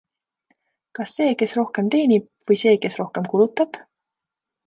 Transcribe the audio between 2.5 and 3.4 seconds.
või see, kes rohkem